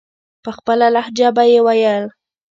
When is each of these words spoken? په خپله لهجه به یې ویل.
په 0.43 0.49
خپله 0.57 0.85
لهجه 0.95 1.29
به 1.35 1.43
یې 1.51 1.59
ویل. 1.65 2.05